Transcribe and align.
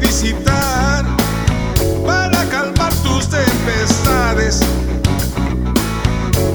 visitar 0.00 1.04
para 2.06 2.44
calmar 2.50 2.92
tus 3.02 3.28
tempestades. 3.28 4.60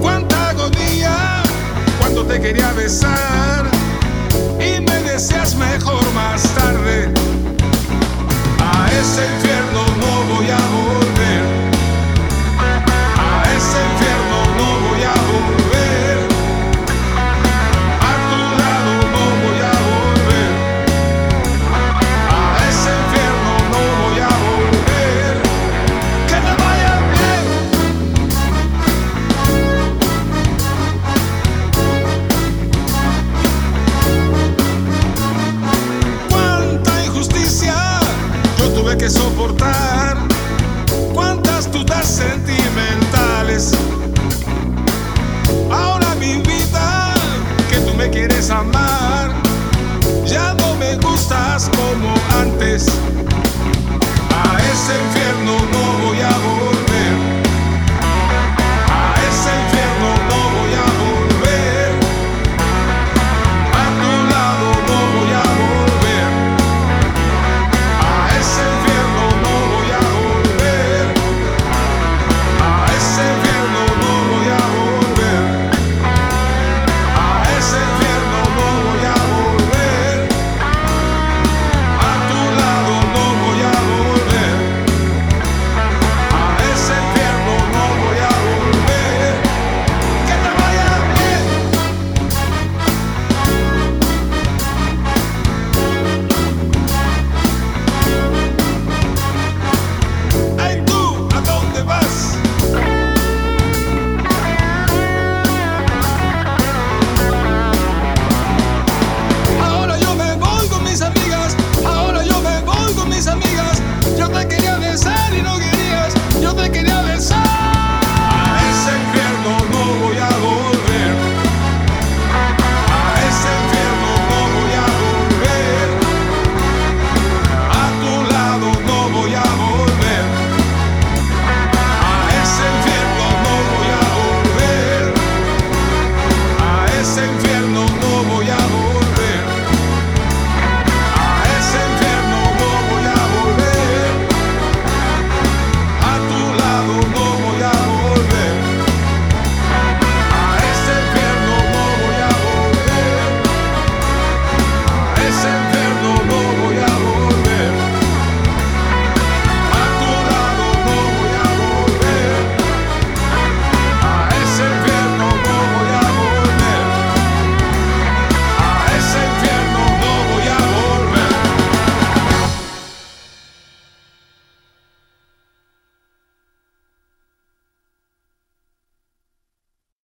Cuánta 0.00 0.50
agonía 0.50 1.42
cuando 2.00 2.24
te 2.24 2.40
quería 2.40 2.72
besar. 2.72 3.67
soportar 39.10 40.18
cuántas 41.14 41.70
dudas 41.72 42.06
sentimentales. 42.06 43.72
Ahora 45.70 46.14
mi 46.16 46.36
vida, 46.36 47.14
que 47.70 47.78
tú 47.78 47.94
me 47.94 48.10
quieres 48.10 48.50
amar, 48.50 49.30
ya 50.26 50.54
no 50.54 50.74
me 50.74 50.96
gustas 50.96 51.70
como 51.76 52.14
antes. 52.40 52.86
A 54.30 54.58
ese 54.72 55.17